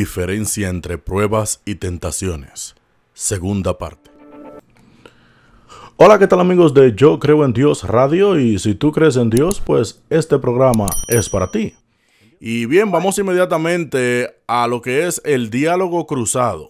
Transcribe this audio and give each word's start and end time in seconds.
Diferencia 0.00 0.70
entre 0.70 0.96
pruebas 0.96 1.60
y 1.66 1.74
tentaciones. 1.74 2.74
Segunda 3.12 3.76
parte. 3.76 4.10
Hola, 5.96 6.18
¿qué 6.18 6.26
tal 6.26 6.40
amigos 6.40 6.72
de 6.72 6.94
Yo 6.94 7.18
Creo 7.18 7.44
en 7.44 7.52
Dios 7.52 7.86
Radio? 7.86 8.40
Y 8.40 8.58
si 8.58 8.74
tú 8.74 8.92
crees 8.92 9.16
en 9.16 9.28
Dios, 9.28 9.60
pues 9.60 10.02
este 10.08 10.38
programa 10.38 10.86
es 11.06 11.28
para 11.28 11.50
ti. 11.50 11.74
Y 12.40 12.64
bien, 12.64 12.90
vamos 12.90 13.18
inmediatamente 13.18 14.36
a 14.46 14.66
lo 14.68 14.80
que 14.80 15.06
es 15.06 15.20
el 15.26 15.50
diálogo 15.50 16.06
cruzado. 16.06 16.68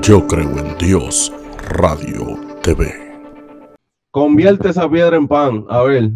Yo 0.00 0.26
creo 0.26 0.58
en 0.58 0.78
Dios 0.78 1.30
Radio 1.68 2.40
TV. 2.62 2.94
Convierte 4.10 4.70
esa 4.70 4.90
piedra 4.90 5.18
en 5.18 5.28
pan. 5.28 5.66
A 5.68 5.82
ver, 5.82 6.10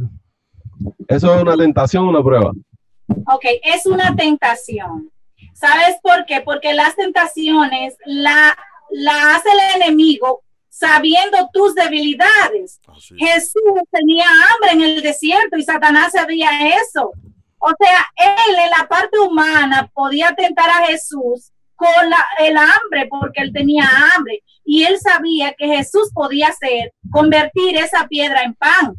¿eso 1.09 1.35
es 1.35 1.43
una 1.43 1.57
tentación 1.57 2.07
o 2.07 2.11
una 2.11 2.23
prueba? 2.23 2.53
Ok, 3.09 3.45
es 3.63 3.87
una 3.87 4.15
tentación. 4.15 5.11
¿Sabes 5.55 5.97
por 6.03 6.25
qué? 6.27 6.41
Porque 6.41 6.73
las 6.73 6.97
tentaciones 6.97 7.97
la, 8.05 8.57
la 8.91 9.37
hace 9.37 9.49
el 9.51 9.83
enemigo 9.83 10.43
sabiendo 10.69 11.49
tus 11.53 11.75
debilidades. 11.75 12.81
Jesús 13.17 13.63
tenía 13.91 14.27
hambre 14.27 14.73
en 14.73 14.81
el 14.83 15.03
desierto 15.03 15.57
y 15.57 15.63
Satanás 15.63 16.13
sabía 16.13 16.51
eso. 16.81 17.13
O 17.59 17.71
sea, 17.79 18.07
él 18.17 18.57
en 18.65 18.71
la 18.71 18.89
parte 18.89 19.19
humana 19.19 19.89
podía 19.95 20.35
tentar 20.35 20.69
a 20.69 20.87
Jesús 20.87 21.53
con 21.77 22.11
la, 22.11 22.25
el 22.41 22.57
hambre 22.57 23.07
porque 23.09 23.43
él 23.43 23.53
tenía 23.53 23.89
hambre 24.15 24.43
y 24.65 24.85
él 24.85 24.99
sabía 24.99 25.53
que 25.53 25.67
Jesús 25.67 26.11
podía 26.13 26.49
hacer, 26.49 26.93
convertir 27.11 27.77
esa 27.77 28.09
piedra 28.09 28.43
en 28.43 28.55
pan. 28.55 28.95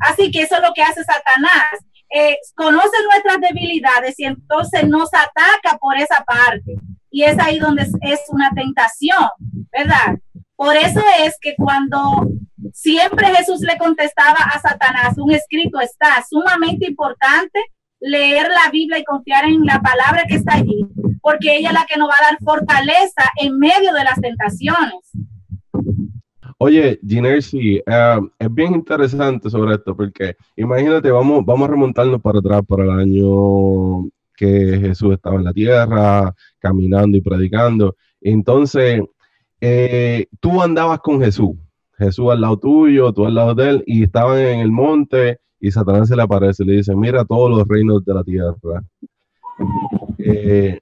Así 0.00 0.30
que 0.30 0.42
eso 0.42 0.56
es 0.56 0.62
lo 0.62 0.72
que 0.74 0.82
hace 0.82 1.02
Satanás. 1.04 1.80
Eh, 2.12 2.36
conoce 2.56 2.96
nuestras 3.04 3.40
debilidades 3.40 4.18
y 4.18 4.24
entonces 4.24 4.88
nos 4.88 5.08
ataca 5.14 5.78
por 5.78 5.96
esa 5.96 6.24
parte. 6.24 6.74
Y 7.10 7.24
es 7.24 7.38
ahí 7.38 7.58
donde 7.58 7.82
es, 7.82 8.20
una 8.28 8.50
tentación, 8.50 9.28
¿verdad? 9.72 10.18
Por 10.56 10.76
eso 10.76 11.02
es 11.20 11.36
que 11.40 11.54
cuando 11.56 12.28
siempre 12.72 13.34
Jesús 13.34 13.60
le 13.60 13.78
contestaba 13.78 14.38
a 14.38 14.60
Satanás, 14.60 15.18
un 15.18 15.32
escrito 15.32 15.80
está 15.80 16.22
sumamente 16.28 16.88
importante 16.88 17.60
leer 18.00 18.48
la 18.48 18.70
Biblia 18.70 18.98
y 18.98 19.04
confiar 19.04 19.44
en 19.44 19.64
la 19.64 19.80
palabra 19.80 20.24
que 20.28 20.36
está 20.36 20.54
allí, 20.54 20.86
porque 21.20 21.56
ella 21.56 21.68
es 21.68 21.74
la 21.74 21.86
que 21.86 21.98
nos 21.98 22.08
va 22.08 22.14
a 22.18 22.30
dar 22.30 22.38
fortaleza 22.42 23.30
en 23.36 23.58
medio 23.58 23.92
de 23.92 24.04
las 24.04 24.20
tentaciones. 24.20 25.10
Oye, 26.62 27.00
Ginersi, 27.02 27.78
eh, 27.86 28.20
es 28.38 28.54
bien 28.54 28.74
interesante 28.74 29.48
sobre 29.48 29.76
esto, 29.76 29.96
porque 29.96 30.36
imagínate, 30.56 31.10
vamos, 31.10 31.42
vamos 31.42 31.66
a 31.66 31.70
remontarnos 31.70 32.20
para 32.20 32.40
atrás, 32.40 32.60
para 32.68 32.84
el 32.84 32.90
año 32.90 34.10
que 34.36 34.78
Jesús 34.78 35.14
estaba 35.14 35.36
en 35.36 35.44
la 35.44 35.54
tierra, 35.54 36.34
caminando 36.58 37.16
y 37.16 37.22
predicando. 37.22 37.96
Entonces, 38.20 39.00
eh, 39.58 40.26
tú 40.38 40.60
andabas 40.60 40.98
con 41.00 41.18
Jesús, 41.22 41.52
Jesús 41.96 42.30
al 42.30 42.42
lado 42.42 42.58
tuyo, 42.58 43.10
tú 43.14 43.24
al 43.24 43.36
lado 43.36 43.54
de 43.54 43.70
él, 43.70 43.84
y 43.86 44.02
estaban 44.02 44.38
en 44.38 44.60
el 44.60 44.70
monte, 44.70 45.38
y 45.60 45.70
Satanás 45.70 46.08
se 46.08 46.16
le 46.16 46.22
aparece 46.24 46.62
y 46.62 46.66
le 46.66 46.72
dice, 46.74 46.94
mira 46.94 47.24
todos 47.24 47.48
los 47.48 47.66
reinos 47.66 48.04
de 48.04 48.12
la 48.12 48.22
tierra. 48.22 48.84
Eh, 50.18 50.78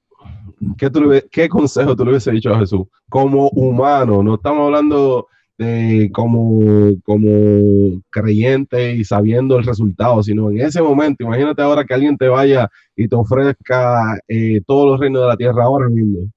¿qué, 1.31 1.49
consejo 1.49 1.95
tú 1.95 2.05
le 2.05 2.11
hubiese 2.11 2.33
dicho 2.33 2.53
a 2.53 2.59
Jesús? 2.59 2.85
Como 3.09 3.49
humano, 3.51 4.25
no 4.25 4.35
estamos 4.35 4.67
hablando 4.67 5.29
de 5.59 6.11
como, 6.15 6.93
como 7.05 8.01
creyente 8.11 8.93
y 8.93 9.05
sabiendo 9.05 9.59
el 9.59 9.65
resultado, 9.65 10.23
sino 10.23 10.51
en 10.51 10.61
ese 10.61 10.81
momento, 10.81 11.25
imagínate 11.25 11.61
ahora 11.61 11.85
que 11.85 11.95
alguien 11.95 12.17
te 12.17 12.29
vaya 12.29 12.71
y 12.95 13.09
te 13.09 13.17
ofrezca 13.17 14.19
eh, 14.29 14.61
todos 14.67 14.87
los 14.87 15.01
reinos 15.01 15.23
de 15.23 15.29
la 15.29 15.37
tierra 15.37 15.65
ahora 15.65 15.89
mismo. 15.89 16.31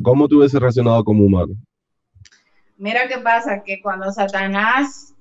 ¿Cómo 0.00 0.28
tú 0.28 0.38
hubiese 0.38 0.60
reaccionado 0.60 1.02
como 1.02 1.24
humano? 1.24 1.54
Mira 2.78 3.08
qué 3.08 3.18
pasa, 3.18 3.62
que 3.64 3.80
cuando 3.82 4.12
Satanás 4.12 5.14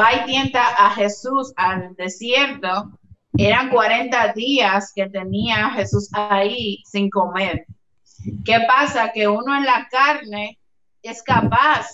va 0.00 0.22
y 0.22 0.26
tienta 0.26 0.62
a 0.78 0.90
Jesús 0.90 1.52
al 1.56 1.94
desierto, 1.96 2.98
eran 3.36 3.68
40 3.68 4.32
días 4.32 4.92
que 4.94 5.08
tenía 5.10 5.70
Jesús 5.70 6.08
ahí 6.12 6.78
sin 6.86 7.10
comer. 7.10 7.66
¿Qué 8.44 8.58
pasa? 8.66 9.10
Que 9.12 9.28
uno 9.28 9.54
en 9.54 9.64
la 9.64 9.86
carne 9.90 10.58
es 11.02 11.22
capaz 11.22 11.88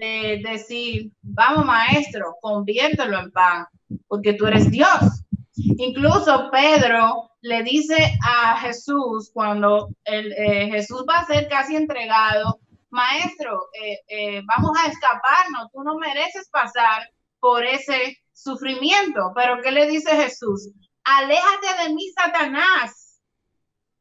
de 0.00 0.40
decir, 0.42 1.12
vamos 1.20 1.66
maestro, 1.66 2.34
conviértelo 2.40 3.18
en 3.18 3.30
pan, 3.30 3.66
porque 4.08 4.32
tú 4.32 4.46
eres 4.46 4.70
Dios. 4.70 5.24
Incluso 5.54 6.50
Pedro 6.50 7.30
le 7.42 7.62
dice 7.62 8.18
a 8.26 8.56
Jesús, 8.58 9.30
cuando 9.32 9.90
el, 10.04 10.32
eh, 10.32 10.68
Jesús 10.70 11.04
va 11.08 11.20
a 11.20 11.26
ser 11.26 11.48
casi 11.48 11.76
entregado, 11.76 12.60
maestro, 12.88 13.68
eh, 13.80 13.98
eh, 14.08 14.42
vamos 14.46 14.70
a 14.78 14.88
escaparnos, 14.88 15.70
tú 15.72 15.82
no 15.82 15.96
mereces 15.96 16.48
pasar 16.50 17.08
por 17.38 17.64
ese 17.64 18.18
sufrimiento. 18.32 19.32
Pero 19.34 19.60
¿qué 19.62 19.70
le 19.70 19.86
dice 19.86 20.10
Jesús? 20.16 20.70
Aléjate 21.04 21.82
de 21.84 21.94
mí, 21.94 22.10
Satanás, 22.14 23.20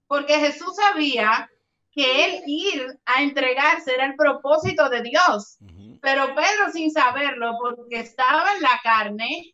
porque 0.08 0.40
Jesús 0.40 0.76
sabía 0.76 1.50
que 1.92 2.26
él 2.26 2.44
ir 2.46 3.00
a 3.06 3.22
entregarse 3.22 3.94
era 3.94 4.06
el 4.06 4.16
propósito 4.16 4.90
de 4.90 5.02
Dios. 5.02 5.58
Pero 6.02 6.28
Pedro 6.36 6.72
sin 6.72 6.92
saberlo, 6.92 7.58
porque 7.60 8.00
estaba 8.00 8.54
en 8.56 8.62
la 8.62 8.80
carne, 8.84 9.54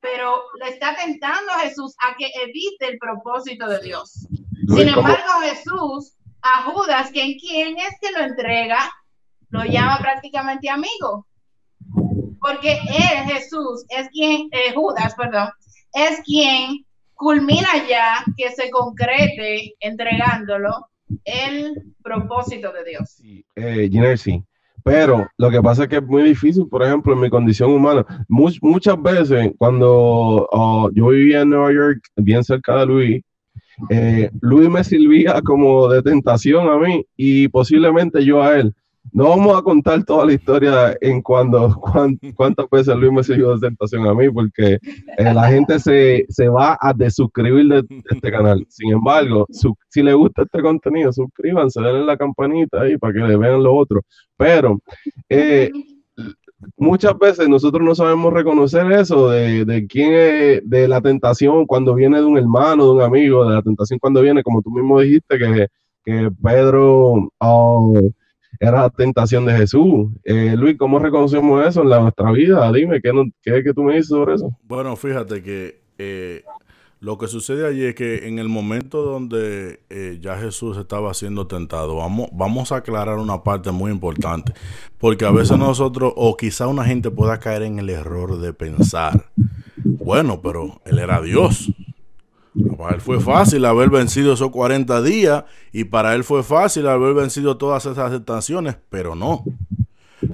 pero 0.00 0.42
le 0.62 0.68
está 0.68 0.94
tentando 0.94 1.52
a 1.52 1.60
Jesús 1.60 1.94
a 2.06 2.14
que 2.16 2.30
evite 2.42 2.88
el 2.88 2.98
propósito 2.98 3.68
de 3.68 3.80
Dios. 3.80 4.26
Sin 4.68 4.88
embargo, 4.88 5.40
Jesús 5.42 6.14
a 6.42 6.62
Judas, 6.64 7.10
quien, 7.10 7.38
quien 7.38 7.78
es 7.78 7.94
que 8.00 8.12
lo 8.12 8.18
entrega, 8.18 8.90
lo 9.48 9.64
llama 9.64 9.98
prácticamente 9.98 10.68
amigo. 10.68 11.26
Porque 12.40 12.72
él, 12.72 13.32
Jesús, 13.32 13.86
es 13.88 14.08
quien, 14.10 14.48
eh, 14.52 14.74
Judas, 14.74 15.14
perdón, 15.14 15.48
es 15.94 16.20
quien 16.24 16.84
culmina 17.14 17.68
ya 17.88 18.22
que 18.36 18.50
se 18.50 18.70
concrete 18.70 19.74
entregándolo 19.80 20.88
el 21.24 21.94
propósito 22.02 22.72
de 22.72 22.84
Dios. 22.84 23.10
Sí, 23.10 23.46
eh, 23.56 24.16
sí. 24.18 24.44
Pero 24.84 25.26
lo 25.38 25.50
que 25.50 25.62
pasa 25.62 25.84
es 25.84 25.88
que 25.88 25.96
es 25.96 26.02
muy 26.02 26.22
difícil, 26.22 26.68
por 26.68 26.82
ejemplo, 26.82 27.14
en 27.14 27.20
mi 27.20 27.30
condición 27.30 27.70
humana. 27.70 28.04
muchas 28.28 29.02
veces 29.02 29.52
cuando 29.56 30.46
oh, 30.52 30.90
yo 30.92 31.08
vivía 31.08 31.40
en 31.40 31.50
Nueva 31.50 31.72
York, 31.72 32.02
bien 32.16 32.44
cerca 32.44 32.80
de 32.80 32.86
Luis, 32.86 33.22
eh, 33.88 34.30
Luis 34.42 34.68
me 34.68 34.84
servía 34.84 35.40
como 35.42 35.88
de 35.88 36.02
tentación 36.02 36.68
a 36.68 36.76
mí 36.76 37.04
y 37.16 37.48
posiblemente 37.48 38.22
yo 38.24 38.42
a 38.42 38.58
él. 38.58 38.74
No 39.12 39.28
vamos 39.28 39.56
a 39.56 39.62
contar 39.62 40.02
toda 40.04 40.26
la 40.26 40.32
historia 40.32 40.96
en 41.00 41.22
cuando, 41.22 41.80
cuántas 42.34 42.68
veces 42.70 42.96
Luis 42.96 43.12
me 43.12 43.22
sirvió 43.22 43.54
de 43.54 43.68
tentación 43.68 44.06
a 44.06 44.14
mí, 44.14 44.28
porque 44.30 44.78
eh, 45.18 45.34
la 45.34 45.48
gente 45.48 45.78
se, 45.78 46.48
va 46.48 46.76
a 46.80 46.92
desuscribir 46.92 47.68
de, 47.68 48.02
este 48.10 48.30
canal. 48.30 48.64
Sin 48.68 48.92
embargo, 48.92 49.46
si 49.88 50.02
le 50.02 50.14
gusta 50.14 50.42
este 50.42 50.60
contenido, 50.62 51.12
suscríbanse, 51.12 51.80
denle 51.80 52.04
la 52.04 52.16
campanita 52.16 52.82
ahí 52.82 52.96
para 52.98 53.12
que 53.12 53.20
le 53.20 53.36
vean 53.36 53.62
lo 53.62 53.74
otro. 53.74 54.00
Pero 54.36 54.80
eh, 55.28 55.70
muchas 56.76 57.16
veces 57.18 57.48
nosotros 57.48 57.82
no 57.82 57.94
sabemos 57.94 58.32
reconocer 58.32 58.90
eso 58.92 59.30
de, 59.30 59.64
de 59.64 59.86
quién 59.86 60.12
es, 60.14 60.68
de 60.68 60.88
la 60.88 61.00
tentación 61.00 61.66
cuando 61.66 61.94
viene 61.94 62.18
de 62.18 62.24
un 62.24 62.38
hermano, 62.38 62.86
de 62.86 62.92
un 62.92 63.02
amigo, 63.02 63.48
de 63.48 63.54
la 63.54 63.62
tentación 63.62 63.98
cuando 63.98 64.22
viene, 64.22 64.42
como 64.42 64.62
tú 64.62 64.70
mismo 64.70 65.00
dijiste, 65.00 65.38
que, 65.38 65.68
que 66.04 66.30
Pedro 66.42 67.30
oh, 67.38 67.94
era 68.60 68.82
la 68.82 68.90
tentación 68.90 69.44
de 69.44 69.56
Jesús. 69.56 70.08
Eh, 70.24 70.54
Luis, 70.56 70.76
¿cómo 70.78 70.98
reconocemos 70.98 71.66
eso 71.66 71.82
en 71.82 71.88
nuestra 71.88 72.30
vida? 72.32 72.70
Dime, 72.72 73.00
¿qué, 73.00 73.12
qué, 73.42 73.62
que 73.62 73.74
tú 73.74 73.82
me 73.82 73.94
dices 73.94 74.08
sobre 74.08 74.34
eso? 74.34 74.56
Bueno, 74.64 74.96
fíjate 74.96 75.42
que 75.42 75.80
eh, 75.98 76.42
lo 77.04 77.18
que 77.18 77.28
sucede 77.28 77.66
allí 77.66 77.84
es 77.84 77.94
que 77.94 78.26
en 78.26 78.38
el 78.38 78.48
momento 78.48 79.02
donde 79.02 79.80
eh, 79.90 80.18
ya 80.22 80.38
Jesús 80.38 80.78
estaba 80.78 81.12
siendo 81.12 81.46
tentado, 81.46 81.96
vamos, 81.96 82.30
vamos 82.32 82.72
a 82.72 82.76
aclarar 82.76 83.18
una 83.18 83.42
parte 83.42 83.70
muy 83.70 83.92
importante, 83.92 84.54
porque 84.96 85.26
a 85.26 85.30
veces 85.30 85.58
nosotros, 85.58 86.14
o 86.16 86.34
quizá 86.36 86.66
una 86.66 86.84
gente 86.84 87.10
pueda 87.10 87.38
caer 87.38 87.62
en 87.62 87.78
el 87.78 87.90
error 87.90 88.38
de 88.40 88.54
pensar, 88.54 89.26
bueno, 89.76 90.40
pero 90.40 90.80
él 90.86 90.98
era 90.98 91.20
Dios. 91.20 91.70
Para 92.84 92.96
él 92.96 93.00
fue 93.00 93.18
fácil 93.18 93.64
haber 93.64 93.88
vencido 93.88 94.34
esos 94.34 94.50
40 94.50 95.00
días 95.00 95.44
y 95.72 95.84
para 95.84 96.14
él 96.14 96.22
fue 96.22 96.42
fácil 96.42 96.86
haber 96.86 97.14
vencido 97.14 97.56
todas 97.56 97.86
esas 97.86 98.10
tentaciones, 98.10 98.76
pero 98.90 99.14
no. 99.14 99.42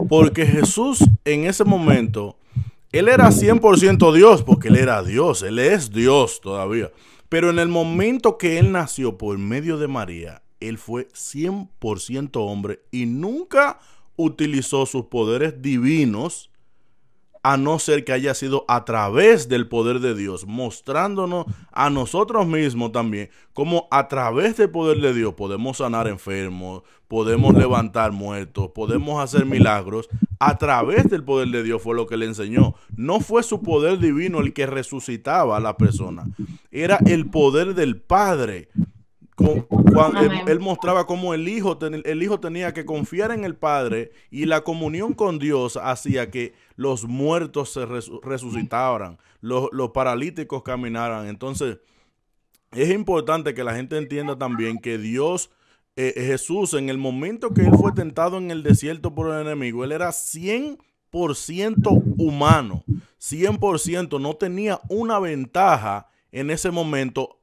Porque 0.09 0.45
Jesús 0.45 0.99
en 1.25 1.45
ese 1.45 1.63
momento 1.63 2.39
él 2.91 3.07
era 3.07 3.29
100% 3.29 4.13
Dios 4.13 4.43
porque 4.43 4.67
él 4.67 4.79
era 4.79 5.01
Dios, 5.05 5.45
él 5.45 5.61
es 5.61 5.93
Dios 5.93 6.41
todavía. 6.41 6.91
Pero 7.29 7.51
en 7.51 7.61
el 7.61 7.69
momento 7.69 8.37
que 8.37 8.59
él 8.59 8.73
nació 8.73 9.17
por 9.17 9.39
medio 9.39 9.79
de 9.79 9.87
María, 9.87 10.43
él 10.59 10.77
fue 10.77 11.07
100% 11.11 12.31
hombre 12.35 12.81
y 12.91 13.07
nunca 13.07 13.79
utilizó 14.17 14.87
sus 14.87 15.05
poderes 15.05 15.63
divinos 15.63 16.51
a 17.43 17.57
no 17.57 17.79
ser 17.79 18.05
que 18.05 18.13
haya 18.13 18.35
sido 18.35 18.65
a 18.69 18.85
través 18.85 19.49
del 19.49 19.67
poder 19.67 20.01
de 20.01 20.15
Dios, 20.15 20.47
mostrándonos 20.47 21.47
a 21.73 21.89
nosotros 21.89 22.47
mismos 22.47 22.93
también 22.93 23.31
cómo 23.55 23.89
a 23.91 24.09
través 24.09 24.57
del 24.57 24.71
poder 24.71 25.01
de 25.01 25.15
Dios 25.15 25.35
podemos 25.35 25.79
sanar 25.79 26.07
enfermos, 26.09 26.83
podemos 27.09 27.55
levantar 27.55 28.13
muertos, 28.13 28.71
podemos 28.75 29.23
hacer 29.23 29.45
milagros. 29.45 30.09
A 30.39 30.57
través 30.57 31.11
del 31.11 31.25
poder 31.25 31.49
de 31.49 31.63
Dios 31.63 31.83
fue 31.83 31.95
lo 31.95 32.07
que 32.07 32.17
le 32.17 32.25
enseñó. 32.25 32.75
No 32.97 33.21
fue 33.21 33.43
su 33.43 33.63
poder 33.63 33.99
divino 33.99 34.41
el 34.41 34.55
que 34.55 34.65
resucitaba 34.67 35.57
a 35.57 35.61
la 35.61 35.77
persona, 35.77 36.25
era 36.71 36.99
el 37.07 37.29
poder 37.29 37.75
del 37.75 38.01
Padre 38.01 38.69
cuando 39.93 40.21
él, 40.21 40.61
mostraba 40.61 41.07
cómo 41.07 41.35
el 41.35 41.49
hijo, 41.49 41.79
el 41.81 42.23
hijo 42.23 42.41
tenía 42.41 42.73
que 42.73 42.85
confiar 42.85 43.33
en 43.33 43.45
el 43.45 43.57
Padre 43.57 44.13
y 44.31 44.47
la 44.47 44.63
comunión 44.63 45.15
con 45.15 45.39
Dios 45.39 45.77
hacía 45.77 46.31
que 46.31 46.55
los 46.77 47.05
muertos 47.05 47.73
se 47.73 47.87
resucitaran, 47.87 49.19
los, 49.41 49.71
paralíticos 49.93 50.63
caminaran. 50.63 51.27
Entonces, 51.27 51.79
es 52.73 52.91
importante 52.91 53.55
que 53.55 53.65
la 53.65 53.75
gente 53.75 53.99
entienda 53.99 54.39
también 54.39 54.79
que 54.79 54.99
Dios, 54.99 55.51
eh, 55.97 56.13
Jesús, 56.17 56.75
en 56.75 56.89
el 56.89 56.99
momento 56.99 57.53
que 57.53 57.63
él 57.63 57.73
fue 57.77 57.93
tentado 57.93 58.39
en 58.39 58.51
el 58.51 58.63
desierto 58.63 59.15
por 59.15 59.35
el 59.35 59.47
enemigo, 59.47 59.85
él 59.85 59.93
era 59.93 60.11
100% 60.11 60.79
humano, 62.19 62.85
100%, 63.19 64.21
no 64.21 64.35
tenía 64.35 64.81
una 64.89 65.19
ventaja 65.19 66.09
en 66.33 66.51
ese 66.51 66.71
momento 66.71 67.40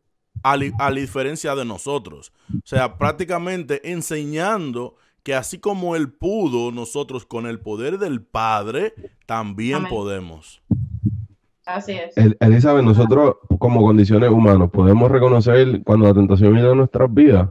a, 0.52 0.90
la 0.90 1.00
diferencia 1.00 1.56
de 1.56 1.66
nosotros. 1.66 2.32
O 2.54 2.66
sea, 2.66 2.98
prácticamente 2.98 3.92
enseñando 3.92 4.96
que 5.24 5.36
así 5.36 5.60
como 5.60 5.96
Él 5.96 6.12
pudo, 6.12 6.72
nosotros 6.72 7.26
con 7.26 7.48
el 7.48 7.60
poder 7.60 7.98
del 7.98 8.22
Padre 8.22 8.94
también 9.26 9.88
podemos. 9.88 10.62
Así 11.66 11.94
es. 11.94 12.14
Elizabeth, 12.40 12.86
nosotros 12.86 13.36
como 13.60 13.82
condiciones 13.82 14.30
humanas 14.30 14.70
podemos 14.72 15.12
reconocer 15.12 15.84
cuando 15.84 16.08
la 16.08 16.14
tentación 16.14 16.54
viene 16.54 16.70
a 16.70 16.76
nuestras 16.76 17.14
vidas. 17.14 17.50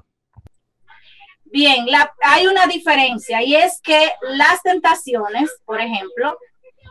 Bien, 1.45 1.87
hay 2.23 2.47
una 2.47 2.67
diferencia 2.67 3.43
y 3.43 3.55
es 3.55 3.81
que 3.83 4.11
las 4.23 4.63
tentaciones, 4.63 5.51
por 5.65 5.81
ejemplo, 5.81 6.39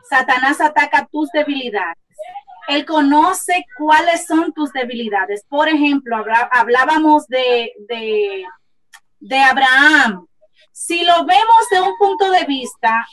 Satanás 0.10 0.62
ataca 0.62 1.08
tus 1.12 1.30
debilidades 1.32 2.05
él 2.68 2.86
conoce 2.86 3.66
cuáles 3.78 4.26
son 4.26 4.54
tus 4.54 4.72
debilidades. 4.72 5.44
Por 5.48 5.70
ejemplo, 5.70 6.24
hablábamos 6.52 7.28
de, 7.28 7.72
de, 9.20 9.40
Abraham. 9.40 10.28
Si 10.72 11.04
lo 11.04 11.26
vemos 11.26 11.70
de 11.72 11.82
un 11.82 11.98
punto 11.98 12.32
de 12.32 12.46
vista, 12.46 13.06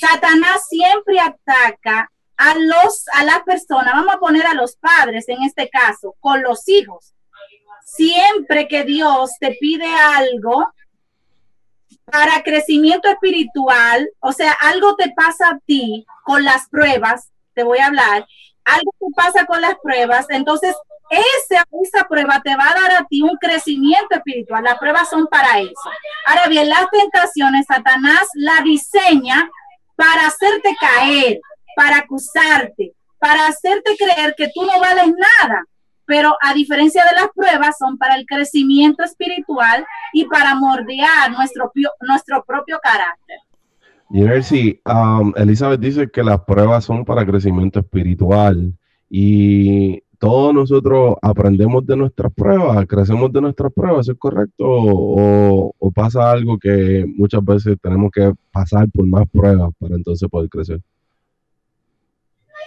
Satanás 0.00 0.66
siempre 0.68 1.18
ataca 1.20 2.10
a 2.36 2.54
los 2.56 3.04
a 3.12 3.24
la 3.24 3.44
persona, 3.44 3.92
vamos 3.92 4.14
a 4.14 4.18
poner 4.18 4.44
a 4.46 4.54
los 4.54 4.76
padres 4.76 5.28
en 5.28 5.42
este 5.44 5.68
caso, 5.68 6.14
con 6.20 6.42
los 6.42 6.68
hijos. 6.68 7.14
Siempre 7.84 8.66
que 8.66 8.84
Dios 8.84 9.32
te 9.38 9.56
pide 9.60 9.86
algo 9.86 10.66
para 12.06 12.42
crecimiento 12.42 13.08
espiritual, 13.08 14.08
o 14.20 14.32
sea, 14.32 14.52
algo 14.52 14.96
te 14.96 15.12
pasa 15.12 15.50
a 15.50 15.58
ti 15.60 16.04
con 16.24 16.44
las 16.44 16.68
pruebas, 16.68 17.30
te 17.54 17.62
voy 17.62 17.78
a 17.78 17.86
hablar, 17.86 18.26
algo 18.64 18.90
que 18.98 19.06
pasa 19.14 19.46
con 19.46 19.60
las 19.60 19.76
pruebas, 19.82 20.26
entonces 20.30 20.74
esa, 21.10 21.66
esa 21.82 22.08
prueba 22.08 22.40
te 22.42 22.56
va 22.56 22.70
a 22.70 22.80
dar 22.80 22.92
a 23.02 23.04
ti 23.04 23.22
un 23.22 23.36
crecimiento 23.36 24.14
espiritual. 24.14 24.64
Las 24.64 24.78
pruebas 24.78 25.08
son 25.08 25.26
para 25.26 25.60
eso. 25.60 25.90
Ahora 26.26 26.48
bien, 26.48 26.68
las 26.68 26.88
tentaciones, 26.90 27.66
Satanás 27.66 28.26
la 28.34 28.60
diseña 28.62 29.50
para 29.96 30.26
hacerte 30.26 30.74
caer, 30.80 31.40
para 31.76 31.98
acusarte, 31.98 32.94
para 33.18 33.46
hacerte 33.46 33.96
creer 33.96 34.34
que 34.36 34.50
tú 34.54 34.64
no 34.64 34.80
vales 34.80 35.08
nada. 35.08 35.64
Pero 36.06 36.36
a 36.42 36.52
diferencia 36.52 37.04
de 37.04 37.14
las 37.14 37.28
pruebas, 37.34 37.76
son 37.78 37.96
para 37.96 38.16
el 38.16 38.26
crecimiento 38.26 39.02
espiritual 39.02 39.86
y 40.12 40.26
para 40.26 40.54
mordear 40.54 41.30
nuestro, 41.30 41.72
nuestro 42.00 42.44
propio 42.44 42.78
carácter. 42.82 43.38
Jersey, 44.10 44.80
um, 44.86 45.32
Elizabeth 45.36 45.80
dice 45.80 46.10
que 46.10 46.22
las 46.22 46.40
pruebas 46.42 46.84
son 46.84 47.04
para 47.04 47.26
crecimiento 47.26 47.80
espiritual 47.80 48.72
y 49.10 50.02
todos 50.18 50.54
nosotros 50.54 51.16
aprendemos 51.20 51.86
de 51.86 51.96
nuestras 51.96 52.32
pruebas, 52.32 52.86
crecemos 52.86 53.32
de 53.32 53.40
nuestras 53.40 53.72
pruebas, 53.72 54.08
¿es 54.08 54.16
correcto? 54.18 54.64
O, 54.64 55.74
pasa 55.94 56.30
algo 56.30 56.58
que 56.58 57.04
muchas 57.06 57.44
veces 57.44 57.76
tenemos 57.80 58.10
que 58.10 58.32
pasar 58.50 58.86
por 58.90 59.06
más 59.06 59.28
pruebas 59.30 59.70
para 59.78 59.94
entonces 59.94 60.28
poder 60.28 60.48
crecer? 60.48 60.80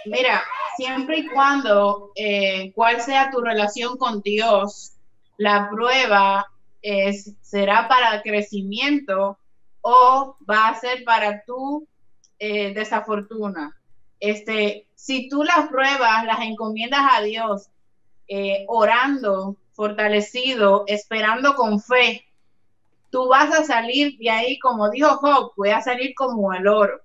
Mira, 0.06 0.40
siempre 0.76 1.18
y 1.18 1.26
cuando, 1.26 2.12
eh, 2.14 2.72
cuál 2.74 3.00
sea 3.00 3.30
tu 3.30 3.40
relación 3.40 3.96
con 3.96 4.22
Dios, 4.22 4.92
la 5.36 5.68
prueba 5.68 6.46
será 7.42 7.88
para 7.88 8.22
crecimiento 8.22 9.36
o 9.90 10.36
va 10.48 10.68
a 10.68 10.74
ser 10.74 11.02
para 11.02 11.42
tu 11.44 11.88
eh, 12.38 12.74
desafortuna. 12.74 13.74
Este, 14.20 14.86
si 14.94 15.30
tú 15.30 15.44
las 15.44 15.68
pruebas, 15.68 16.26
las 16.26 16.40
encomiendas 16.40 17.00
a 17.10 17.22
Dios, 17.22 17.70
eh, 18.28 18.66
orando, 18.68 19.56
fortalecido, 19.72 20.84
esperando 20.88 21.54
con 21.54 21.80
fe, 21.80 22.26
tú 23.10 23.28
vas 23.28 23.50
a 23.58 23.64
salir 23.64 24.18
de 24.18 24.28
ahí, 24.28 24.58
como 24.58 24.90
dijo 24.90 25.16
Job, 25.16 25.52
voy 25.56 25.70
a 25.70 25.80
salir 25.80 26.14
como 26.14 26.52
el 26.52 26.68
oro. 26.68 27.00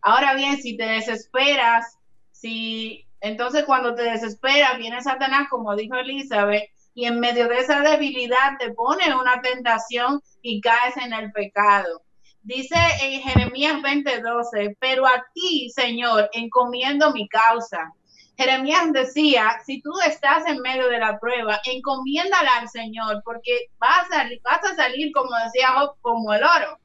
Ahora 0.00 0.34
bien, 0.34 0.60
si 0.60 0.76
te 0.76 0.84
desesperas, 0.84 1.98
si 2.32 3.06
entonces 3.20 3.64
cuando 3.64 3.94
te 3.94 4.02
desesperas, 4.02 4.76
viene 4.76 5.00
Satanás, 5.02 5.46
como 5.48 5.76
dijo 5.76 5.94
Elizabeth, 5.94 6.68
y 6.94 7.06
en 7.06 7.20
medio 7.20 7.48
de 7.48 7.58
esa 7.58 7.80
debilidad 7.80 8.58
te 8.58 8.72
pone 8.72 9.14
una 9.14 9.40
tentación 9.40 10.20
y 10.42 10.60
caes 10.60 10.96
en 10.96 11.12
el 11.12 11.32
pecado. 11.32 12.02
Dice 12.42 12.74
en 13.00 13.22
Jeremías 13.22 13.80
20:12, 13.82 14.76
pero 14.80 15.06
a 15.06 15.24
ti, 15.32 15.70
Señor, 15.70 16.28
encomiendo 16.32 17.12
mi 17.12 17.28
causa. 17.28 17.92
Jeremías 18.36 18.92
decía, 18.92 19.60
si 19.64 19.80
tú 19.80 19.92
estás 20.04 20.46
en 20.48 20.60
medio 20.60 20.88
de 20.88 20.98
la 20.98 21.20
prueba, 21.20 21.60
encomiéndala 21.64 22.56
al 22.56 22.68
Señor, 22.68 23.22
porque 23.24 23.66
vas 23.78 24.08
a, 24.10 24.74
salir, 24.74 25.12
como 25.12 25.30
decía 25.44 25.68
Job, 25.78 25.94
como 26.00 26.32
el 26.32 26.42
oro. 26.42 26.78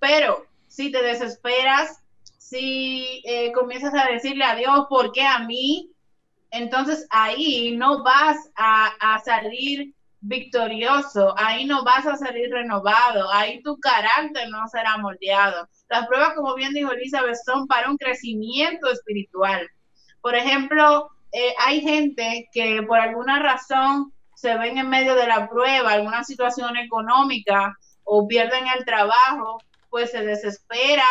Pero 0.00 0.46
si 0.66 0.90
te 0.90 1.02
desesperas, 1.02 2.02
si 2.38 3.22
eh, 3.24 3.52
comienzas 3.52 3.94
a 3.94 4.10
decirle 4.10 4.44
a 4.44 4.56
Dios, 4.56 4.86
¿por 4.88 5.12
qué 5.12 5.22
a 5.22 5.38
mí? 5.40 5.93
Entonces 6.54 7.04
ahí 7.10 7.76
no 7.76 8.04
vas 8.04 8.36
a, 8.54 9.20
salir 9.24 9.92
victorioso, 10.20 11.34
ahí 11.36 11.64
no 11.64 11.82
vas 11.82 12.06
a 12.06 12.16
salir 12.16 12.48
renovado, 12.48 13.28
ahí 13.32 13.60
tu 13.62 13.76
carácter 13.80 14.48
no 14.50 14.66
será 14.68 14.96
moldeado. 14.98 15.68
Las 15.88 16.06
pruebas, 16.06 16.34
como 16.34 16.54
bien 16.54 16.72
dijo 16.72 16.92
Elizabeth, 16.92 17.36
son 17.44 17.66
para 17.66 17.90
un 17.90 17.96
crecimiento 17.96 18.88
espiritual. 18.88 19.68
Por 20.22 20.36
ejemplo, 20.36 21.10
eh, 21.32 21.54
hay 21.58 21.80
gente 21.80 22.48
que 22.52 22.80
por 22.82 23.00
alguna 23.00 23.40
razón 23.40 24.12
se 24.36 24.56
ven 24.56 24.78
en 24.78 24.88
medio 24.88 25.16
de 25.16 25.26
la 25.26 25.48
prueba, 25.48 25.90
alguna 25.90 26.22
situación 26.22 26.76
económica 26.76 27.76
o 28.04 28.28
pierden 28.28 28.64
el 28.78 28.84
trabajo, 28.84 29.60
pues 29.90 30.12
se 30.12 30.24
desesperan, 30.24 31.04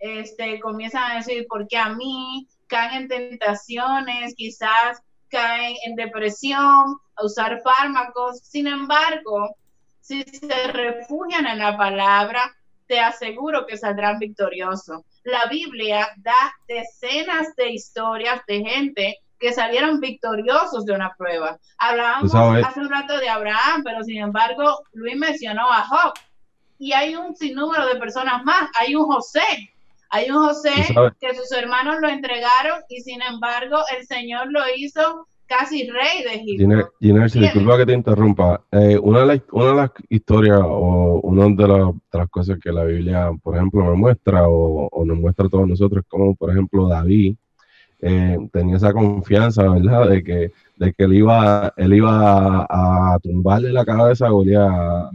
este, 0.00 0.60
comienzan 0.60 1.12
a 1.12 1.16
decir, 1.16 1.46
¿por 1.48 1.66
qué 1.66 1.78
a 1.78 1.88
mí? 1.88 2.46
Caen 2.66 3.02
en 3.02 3.08
tentaciones, 3.08 4.34
quizás 4.36 5.02
caen 5.28 5.76
en 5.84 5.96
depresión, 5.96 6.96
a 7.16 7.24
usar 7.24 7.60
fármacos. 7.62 8.40
Sin 8.40 8.66
embargo, 8.66 9.56
si 10.00 10.22
se 10.22 10.68
refugian 10.68 11.46
en 11.46 11.58
la 11.58 11.76
palabra, 11.76 12.56
te 12.86 13.00
aseguro 13.00 13.66
que 13.66 13.76
saldrán 13.76 14.18
victoriosos. 14.18 15.02
La 15.24 15.46
Biblia 15.46 16.08
da 16.18 16.54
decenas 16.68 17.54
de 17.56 17.72
historias 17.72 18.40
de 18.46 18.60
gente 18.60 19.18
que 19.38 19.52
salieron 19.52 20.00
victoriosos 20.00 20.86
de 20.86 20.92
una 20.92 21.14
prueba. 21.16 21.58
Hablábamos 21.78 22.34
hace 22.34 22.80
un 22.80 22.88
rato 22.88 23.18
de 23.18 23.28
Abraham, 23.28 23.82
pero 23.84 24.02
sin 24.02 24.18
embargo, 24.18 24.84
Luis 24.92 25.16
mencionó 25.16 25.70
a 25.70 25.82
Job. 25.82 26.14
Y 26.78 26.92
hay 26.92 27.16
un 27.16 27.34
sinnúmero 27.34 27.86
de 27.86 27.96
personas 27.96 28.44
más. 28.44 28.70
Hay 28.78 28.94
un 28.94 29.04
José. 29.06 29.74
Hay 30.16 30.30
un 30.30 30.46
José 30.46 30.70
que 31.20 31.34
sus 31.34 31.52
hermanos 31.52 31.96
lo 32.00 32.08
entregaron 32.08 32.80
y 32.88 33.02
sin 33.02 33.20
embargo 33.20 33.76
el 33.94 34.06
Señor 34.06 34.50
lo 34.50 34.60
hizo 34.74 35.26
casi 35.46 35.90
rey 35.90 36.24
de 36.24 36.34
Egipto. 36.36 36.90
Giner, 37.00 37.30
disculpa 37.30 37.76
que 37.76 37.84
te 37.84 37.92
interrumpa. 37.92 38.62
Eh, 38.72 38.98
una, 38.98 39.20
de 39.20 39.26
las, 39.26 39.40
una, 39.52 39.66
de 39.66 39.74
las, 39.74 39.90
historias 40.08 40.60
o 40.62 41.20
una 41.22 41.44
de, 41.54 41.94
las 42.14 42.30
cosas 42.30 42.58
que 42.62 42.72
la 42.72 42.84
Biblia, 42.84 43.30
por 43.42 43.56
ejemplo, 43.56 43.84
nos 43.84 43.98
muestra 43.98 44.48
o, 44.48 45.04
nos 45.04 45.18
muestra 45.18 45.46
a 45.46 45.48
todos 45.50 45.68
nosotros, 45.68 46.02
como 46.08 46.34
por 46.34 46.50
ejemplo 46.50 46.88
David 46.88 47.36
eh, 48.00 48.38
tenía 48.50 48.76
esa 48.76 48.94
confianza, 48.94 49.68
¿verdad? 49.68 50.08
De 50.08 50.24
que, 50.24 50.50
de 50.76 50.94
que 50.94 51.04
él 51.04 51.12
iba, 51.12 51.74
él 51.76 51.92
iba 51.92 52.66
a, 52.70 53.18
tumbarle 53.22 53.70
la 53.70 53.84
cabeza 53.84 54.28
a 54.28 54.30
Goliat, 54.30 55.10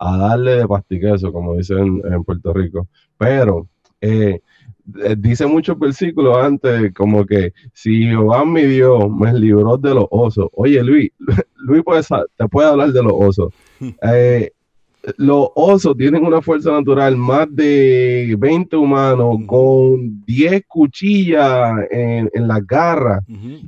a, 0.00 0.16
darle 0.18 0.56
de 0.56 0.66
pastiqueso, 0.66 1.32
como 1.32 1.54
dicen 1.54 2.02
en 2.04 2.24
Puerto 2.24 2.52
Rico. 2.52 2.88
Pero 3.16 3.68
eh, 4.00 4.40
eh, 5.04 5.16
dice 5.16 5.46
muchos 5.46 5.78
versículos 5.78 6.36
antes, 6.36 6.92
como 6.94 7.24
que 7.24 7.52
si 7.72 8.04
Jehová 8.04 8.44
mi 8.44 8.62
Dios 8.62 9.10
me 9.10 9.32
libró 9.32 9.76
de 9.76 9.94
los 9.94 10.06
osos. 10.10 10.48
Oye, 10.52 10.82
Luis, 10.82 11.10
Luis 11.56 11.82
puede, 11.84 12.02
te 12.36 12.48
puede 12.48 12.68
hablar 12.68 12.92
de 12.92 13.02
los 13.02 13.12
osos. 13.14 13.52
Eh, 14.02 14.52
los 15.16 15.48
osos 15.54 15.96
tienen 15.96 16.26
una 16.26 16.42
fuerza 16.42 16.72
natural 16.72 17.16
más 17.16 17.46
de 17.50 18.36
20 18.38 18.76
humanos 18.76 19.38
con 19.46 20.22
10 20.26 20.64
cuchillas 20.68 21.72
en, 21.90 22.30
en 22.34 22.48
las 22.48 22.66
garras. 22.66 23.24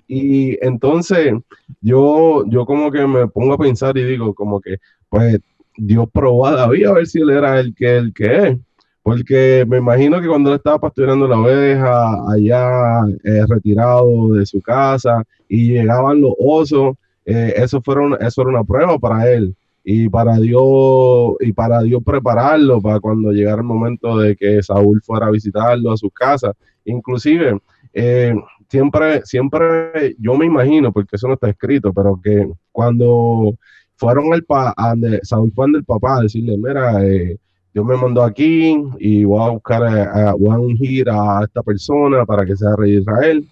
Y 0.06 0.58
entonces 0.62 1.32
yo, 1.80 2.44
yo 2.46 2.66
como 2.66 2.90
que 2.90 3.06
me 3.06 3.26
pongo 3.28 3.54
a 3.54 3.58
pensar 3.58 3.96
y 3.96 4.04
digo 4.04 4.34
como 4.34 4.60
que, 4.60 4.76
pues 5.08 5.40
Dios 5.76 6.06
probó 6.12 6.46
a 6.46 6.52
David 6.52 6.86
a 6.86 6.92
ver 6.92 7.06
si 7.06 7.20
él 7.20 7.30
era 7.30 7.58
el 7.58 7.74
que, 7.74 7.96
el 7.96 8.12
que 8.12 8.48
es. 8.48 8.58
Porque 9.02 9.64
me 9.68 9.78
imagino 9.78 10.20
que 10.20 10.28
cuando 10.28 10.50
él 10.50 10.56
estaba 10.56 10.78
pastoreando 10.78 11.26
la 11.26 11.38
oveja 11.38 12.32
allá 12.32 13.04
eh, 13.24 13.44
retirado 13.48 14.34
de 14.34 14.46
su 14.46 14.60
casa 14.60 15.24
y 15.48 15.72
llegaban 15.72 16.20
los 16.20 16.34
osos, 16.38 16.96
eh, 17.24 17.54
eso, 17.56 17.80
fueron, 17.82 18.16
eso 18.20 18.42
era 18.42 18.50
una 18.50 18.64
prueba 18.64 18.98
para 18.98 19.30
él 19.30 19.54
y 19.84 20.08
para 20.08 20.36
Dios 20.36 21.34
y 21.40 21.52
para 21.52 21.82
Dios 21.82 22.02
prepararlo 22.04 22.80
para 22.80 23.00
cuando 23.00 23.32
llegara 23.32 23.58
el 23.58 23.66
momento 23.66 24.18
de 24.18 24.36
que 24.36 24.62
Saúl 24.62 25.02
fuera 25.02 25.26
a 25.26 25.30
visitarlo 25.30 25.92
a 25.92 25.96
su 25.96 26.10
casa. 26.10 26.52
Inclusive, 26.84 27.58
eh, 27.92 28.34
siempre, 28.68 29.22
siempre 29.24 30.14
yo 30.18 30.34
me 30.36 30.46
imagino, 30.46 30.92
porque 30.92 31.16
eso 31.16 31.28
no 31.28 31.34
está 31.34 31.50
escrito, 31.50 31.92
pero 31.92 32.20
que 32.22 32.48
cuando 32.70 33.54
fueron 33.96 34.32
al 34.32 34.44
pa, 34.44 34.74
Saúl 35.22 35.52
fue 35.54 35.70
del 35.72 35.84
papá 35.84 36.18
a 36.18 36.22
decirle, 36.22 36.56
mira, 36.56 37.04
eh, 37.04 37.36
Dios 37.72 37.86
me 37.86 37.96
mandó 37.96 38.22
aquí 38.22 38.76
y 38.98 39.24
voy 39.24 39.42
a 39.42 39.50
buscar, 39.50 39.82
a, 39.82 40.34
voy 40.34 40.50
a 40.50 40.58
ungir 40.58 41.08
a 41.08 41.40
esta 41.42 41.62
persona 41.62 42.26
para 42.26 42.44
que 42.44 42.56
sea 42.56 42.76
rey 42.76 42.92
de 42.92 43.00
Israel. 43.00 43.48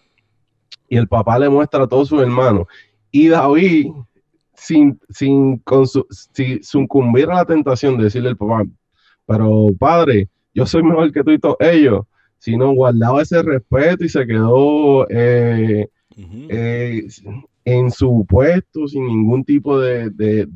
Y 0.88 0.96
el 0.96 1.08
papá 1.08 1.38
le 1.38 1.48
muestra 1.48 1.84
a 1.84 1.86
todos 1.86 2.08
sus 2.08 2.20
hermanos. 2.20 2.66
Y 3.10 3.28
David, 3.28 3.92
sin, 4.54 5.00
sin, 5.08 5.58
con 5.58 5.86
su, 5.86 6.06
sin 6.10 6.62
sucumbir 6.62 7.30
a 7.30 7.36
la 7.36 7.44
tentación 7.44 7.96
de 7.96 8.04
decirle 8.04 8.28
al 8.30 8.36
papá, 8.36 8.64
pero 9.26 9.68
padre, 9.78 10.28
yo 10.54 10.66
soy 10.66 10.82
mejor 10.82 11.12
que 11.12 11.24
tú 11.24 11.30
y 11.30 11.38
todos 11.38 11.56
ellos, 11.60 12.04
sino 12.38 12.72
guardaba 12.72 13.22
ese 13.22 13.42
respeto 13.42 14.04
y 14.04 14.08
se 14.08 14.26
quedó 14.26 15.08
eh, 15.08 15.88
eh, 16.48 17.06
en 17.64 17.90
su 17.90 18.26
puesto 18.28 18.86
sin 18.88 19.06
ningún 19.06 19.44
tipo 19.44 19.78
de, 19.78 20.10
de, 20.10 20.46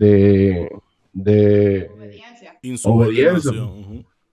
de, 1.13 1.91
obediencia. 2.85 3.53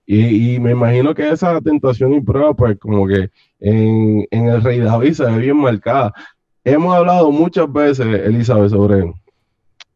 y, 0.06 0.58
me 0.58 0.72
imagino 0.72 1.14
que 1.14 1.30
esa 1.30 1.60
tentación 1.60 2.14
y 2.14 2.20
prueba, 2.20 2.54
pues 2.54 2.78
como 2.78 3.06
que 3.06 3.30
en, 3.60 4.26
en 4.30 4.46
el 4.46 4.62
rey 4.62 4.80
David 4.80 5.12
se 5.12 5.24
ve 5.24 5.38
bien 5.38 5.56
marcada. 5.56 6.12
Hemos 6.64 6.94
hablado 6.94 7.30
muchas 7.30 7.72
veces, 7.72 8.06
Elizabeth, 8.06 8.70
sobre 8.70 9.12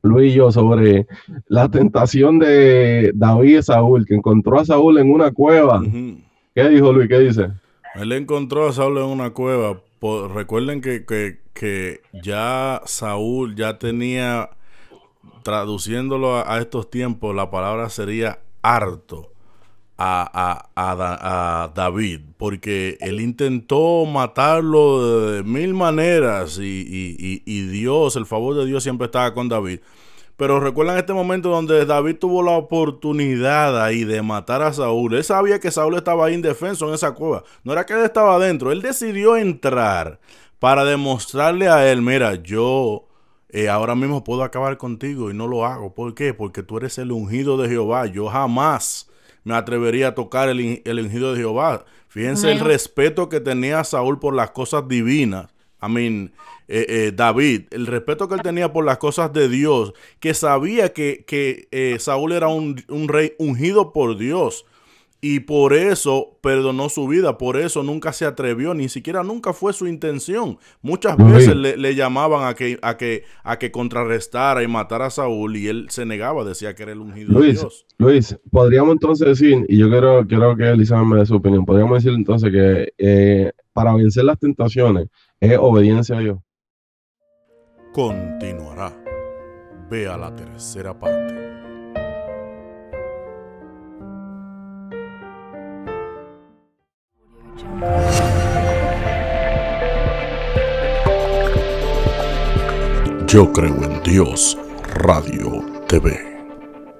Luis 0.07 0.33
y 0.33 0.37
yo 0.37 0.52
sobre 0.52 1.07
la 1.49 1.69
tentación 1.69 2.38
de 2.38 3.12
David 3.14 3.59
y 3.59 3.62
Saúl, 3.62 4.07
que 4.07 4.14
encontró 4.14 4.61
a 4.61 4.64
Saúl 4.64 4.99
en 4.99 5.12
una 5.12 5.31
cueva. 5.33 5.83
¿Qué 6.55 6.69
dijo 6.69 6.93
Luis? 6.93 7.09
¿Qué 7.09 7.19
dice? 7.19 7.50
Él 7.95 8.12
encontró 8.12 8.69
a 8.69 8.73
Saúl 8.73 8.99
en 8.99 9.05
una 9.05 9.31
cueva. 9.31 9.81
recuerden 10.33 10.81
que, 10.81 11.05
que, 11.05 12.00
ya 12.23 12.83
Saúl 12.85 13.57
ya 13.57 13.78
tenía, 13.78 14.50
traduciéndolo 15.42 16.37
a, 16.37 16.59
estos 16.59 16.90
tiempos, 16.90 17.35
la 17.35 17.50
palabra 17.50 17.88
sería 17.90 18.40
harto. 18.62 19.33
A, 19.99 20.68
a, 20.76 21.73
David, 21.75 22.21
porque 22.37 22.99
él 23.00 23.18
intentó 23.18 24.04
matarlo 24.04 25.30
de 25.30 25.42
mil 25.42 25.73
maneras 25.73 26.59
y, 26.59 27.42
y, 27.47 27.61
Dios, 27.68 28.16
el 28.16 28.26
favor 28.26 28.56
de 28.56 28.66
Dios 28.66 28.83
siempre 28.83 29.06
estaba 29.06 29.33
con 29.33 29.49
David. 29.49 29.80
Pero 30.37 30.61
recuerdan 30.61 30.99
este 30.99 31.14
momento 31.14 31.49
donde 31.49 31.87
David 31.87 32.16
tuvo 32.16 32.42
la 32.42 32.52
oportunidad 32.52 33.83
ahí 33.83 34.04
de 34.04 34.21
matar 34.21 34.61
a 34.61 34.75
Saúl. 34.75 35.14
Él 35.14 35.25
sabía 35.25 35.61
que 35.61 35.71
Saúl 35.71 35.97
estaba 35.97 36.30
indefenso 36.30 36.88
en 36.88 36.95
esa 36.95 37.12
cueva. 37.12 37.42
No 37.64 37.73
era 37.73 37.87
que 37.87 37.95
él 37.95 38.02
estaba 38.02 38.35
adentro. 38.35 38.73
Él 38.73 38.83
decidió 38.83 39.38
entrar 39.38 40.21
para 40.59 40.85
demostrarle 40.85 41.68
a 41.68 41.90
él, 41.90 42.02
mira, 42.02 42.35
yo 42.37 43.05
eh, 43.56 43.68
ahora 43.68 43.94
mismo 43.94 44.22
puedo 44.25 44.42
acabar 44.42 44.76
contigo 44.76 45.30
y 45.30 45.34
no 45.34 45.46
lo 45.46 45.64
hago. 45.64 45.94
¿Por 45.94 46.14
qué? 46.14 46.34
Porque 46.34 46.62
tú 46.62 46.76
eres 46.76 46.98
el 46.98 47.12
ungido 47.12 47.56
de 47.56 47.68
Jehová. 47.68 48.06
Yo 48.06 48.28
jamás 48.28 49.08
me 49.44 49.54
atrevería 49.54 50.08
a 50.08 50.14
tocar 50.14 50.48
el, 50.48 50.82
el 50.84 51.00
ungido 51.00 51.32
de 51.32 51.38
Jehová. 51.38 51.84
Fíjense 52.08 52.50
el 52.50 52.60
respeto 52.60 53.28
que 53.28 53.40
tenía 53.40 53.84
Saúl 53.84 54.18
por 54.18 54.34
las 54.34 54.50
cosas 54.50 54.88
divinas. 54.88 55.48
I 55.82 55.88
mean, 55.88 56.32
eh, 56.68 56.86
eh, 56.88 57.12
David, 57.14 57.64
el 57.70 57.86
respeto 57.86 58.28
que 58.28 58.34
él 58.34 58.42
tenía 58.42 58.72
por 58.72 58.84
las 58.84 58.98
cosas 58.98 59.32
de 59.32 59.48
Dios, 59.48 59.92
que 60.18 60.34
sabía 60.34 60.92
que, 60.92 61.25
que 61.26 61.68
eh, 61.70 61.98
Saúl 62.00 62.32
era 62.32 62.48
un, 62.48 62.82
rey 63.08 63.34
ungido 63.38 63.92
por 63.92 64.16
Dios. 64.16 64.64
Y 65.28 65.40
por 65.40 65.73
eso 65.73 66.38
perdonó 66.40 66.88
su 66.88 67.09
vida, 67.09 67.38
por 67.38 67.56
eso 67.56 67.83
nunca 67.83 68.12
se 68.12 68.25
atrevió, 68.25 68.75
ni 68.75 68.88
siquiera 68.88 69.23
nunca 69.23 69.52
fue 69.52 69.73
su 69.73 69.87
intención. 69.87 70.59
Muchas 70.83 71.16
veces 71.16 71.56
le, 71.56 71.95
llamaban 71.95 72.47
a 72.47 72.54
que, 72.54 72.78
a, 72.83 72.97
que, 72.97 73.25
a 73.42 73.59
que 73.59 73.73
contrarrestara 73.73 74.62
y 74.62 74.68
matara 74.68 75.06
a 75.06 75.11
Saúl 75.11 75.56
y 75.56 75.68
él 75.68 75.87
se 75.90 76.06
negaba, 76.06 76.45
decía 76.45 76.75
que 76.75 76.85
era 76.85 76.92
el 76.92 77.00
ungido 77.00 77.40
de 77.40 77.52
Dios. 77.52 77.87
Luis, 77.99 78.38
podríamos 78.50 78.92
entonces 78.92 79.26
decir, 79.26 79.66
y 79.68 79.78
yo 79.78 79.88
quiero, 79.90 80.26
quiero 80.26 80.56
que 80.56 80.68
Elizabeth 80.68 81.06
me 81.06 81.18
dé 81.18 81.26
su 81.26 81.37
opinión, 81.37 81.64
podríamos 81.64 82.02
decir 82.02 82.16
entonces 82.16 82.52
que 82.52 83.52
para 83.73 83.95
vencer 83.95 84.25
las 84.25 84.38
tentaciones 84.38 85.09
es 85.40 85.59
obediencia 85.59 86.16
a 86.16 86.21
Dios 86.21 86.38
continuará. 87.97 88.92
Vea 89.88 90.18
la 90.18 90.30
tercera 90.37 90.92
parte. 90.92 91.55
Yo 103.26 103.52
creo 103.52 103.85
en 103.85 104.02
Dios, 104.02 104.56
Radio 104.95 105.62
TV. 105.87 106.36